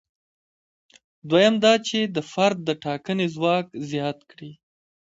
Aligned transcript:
دویم 1.29 1.55
دا 1.63 1.73
چې 1.87 1.99
د 2.15 2.17
فرد 2.31 2.57
د 2.65 2.69
ټاکنې 2.83 3.27
ځواک 3.35 3.67
زیات 3.91 4.19
کړي. 4.31 4.51